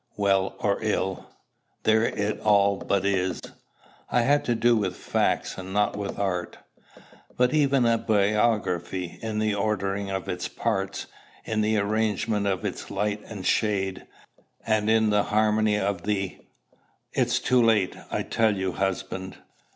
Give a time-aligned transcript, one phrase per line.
[0.17, 1.29] Well or ill,
[1.83, 3.39] there it all but is.
[4.09, 6.57] I had to do with facts, and not with art."
[7.37, 11.05] "But even a biography, in the ordering of its parts,
[11.45, 14.07] in the arrangement of its light and shade,
[14.65, 16.39] and in the harmony of the"
[17.13, 19.37] "It's too late, I tell you, husband.